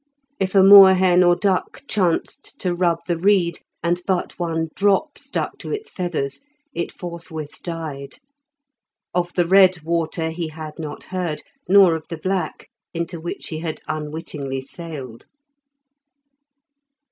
[0.39, 5.59] If a moorhen or duck chanced to rub the reed, and but one drop stuck
[5.59, 6.41] to its feathers,
[6.73, 8.15] it forthwith died.
[9.13, 13.59] Of the red water he had not heard, nor of the black, into which he
[13.59, 15.27] had unwittingly sailed.